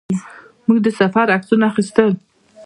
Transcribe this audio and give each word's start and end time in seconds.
موږ 0.65 0.79
د 0.85 0.87
سفر 0.99 1.25
عکسونه 1.35 1.63
اخیستل. 1.71 2.09